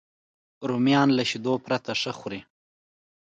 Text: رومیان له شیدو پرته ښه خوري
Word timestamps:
رومیان 0.67 1.09
له 1.17 1.23
شیدو 1.29 1.53
پرته 1.65 1.91
ښه 2.01 2.11
خوري 2.19 2.41